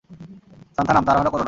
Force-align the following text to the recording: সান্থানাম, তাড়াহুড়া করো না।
সান্থানাম, 0.75 1.03
তাড়াহুড়া 1.05 1.31
করো 1.31 1.37
না। 1.37 1.39